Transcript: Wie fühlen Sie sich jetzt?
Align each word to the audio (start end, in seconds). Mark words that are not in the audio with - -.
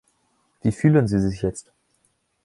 Wie 0.63 0.71
fühlen 0.71 1.07
Sie 1.07 1.19
sich 1.19 1.43
jetzt? 1.43 1.71